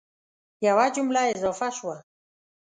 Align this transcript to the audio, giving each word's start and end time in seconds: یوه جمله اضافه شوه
یوه 0.67 0.85
جمله 0.95 1.19
اضافه 1.35 1.67
شوه 1.77 1.97